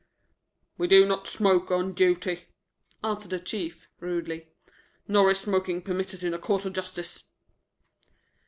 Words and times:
"We 0.79 0.87
do 0.87 1.05
not 1.05 1.27
smoke 1.27 1.69
on 1.69 1.93
duty," 1.93 2.45
answered 3.03 3.29
the 3.29 3.39
Chief, 3.39 3.87
rudely. 3.99 4.47
"Nor 5.07 5.29
is 5.29 5.39
smoking 5.39 5.83
permitted 5.83 6.23
in 6.23 6.33
a 6.33 6.39
court 6.39 6.65
of 6.65 6.73
justice." 6.73 7.23